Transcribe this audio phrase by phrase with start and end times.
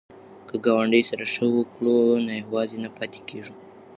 [0.47, 3.53] که ګاونډي سره ښه وکړو نو یوازې نه پاتې کیږو.